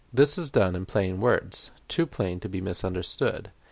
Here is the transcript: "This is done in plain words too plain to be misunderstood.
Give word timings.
"This 0.11 0.35
is 0.39 0.49
done 0.49 0.75
in 0.75 0.87
plain 0.87 1.19
words 1.21 1.69
too 1.87 2.07
plain 2.07 2.39
to 2.39 2.49
be 2.49 2.59
misunderstood. 2.59 3.51